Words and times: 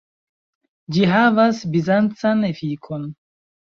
Ĝi 0.95 1.03
havas 1.11 1.59
bizancan 1.75 2.43
efikon. 2.51 3.09